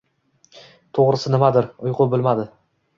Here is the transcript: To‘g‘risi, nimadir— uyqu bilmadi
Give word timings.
To‘g‘risi, 0.99 1.29
nimadir— 1.37 1.71
uyqu 1.91 2.13
bilmadi 2.19 2.53